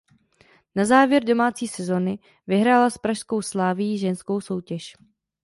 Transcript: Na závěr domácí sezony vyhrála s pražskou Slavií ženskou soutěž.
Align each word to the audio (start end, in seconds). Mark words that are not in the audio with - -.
Na 0.75 0.85
závěr 0.85 1.23
domácí 1.23 1.67
sezony 1.67 2.19
vyhrála 2.47 2.89
s 2.89 2.97
pražskou 2.97 3.41
Slavií 3.41 3.97
ženskou 3.97 4.41
soutěž. 4.41 4.95